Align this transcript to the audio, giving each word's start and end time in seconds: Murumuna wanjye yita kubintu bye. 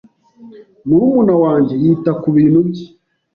Murumuna 0.87 1.35
wanjye 1.43 1.73
yita 1.83 2.11
kubintu 2.21 2.59
bye. 2.67 2.85